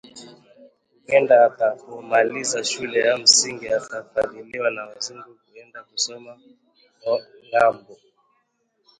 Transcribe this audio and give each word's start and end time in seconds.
Huenda 1.07 1.45
atakapomaliza 1.45 2.63
shule 2.63 2.99
ya 2.99 3.17
msingi 3.17 3.69
atafadhiliwa 3.69 4.71
na 4.71 4.83
wazungu 4.85 5.37
kuenda 5.51 5.83
kusomea 5.83 6.37
ng'ambo 7.51 7.97